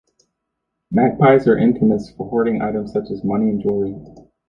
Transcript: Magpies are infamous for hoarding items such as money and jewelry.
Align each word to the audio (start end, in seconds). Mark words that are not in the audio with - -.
Magpies 0.89 1.47
are 1.47 1.59
infamous 1.59 2.09
for 2.09 2.27
hoarding 2.27 2.59
items 2.59 2.91
such 2.91 3.11
as 3.11 3.23
money 3.23 3.51
and 3.51 3.61
jewelry. 3.61 3.95